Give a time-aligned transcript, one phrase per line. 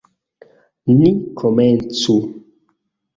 [0.97, 1.09] Ni
[1.41, 2.15] komencu!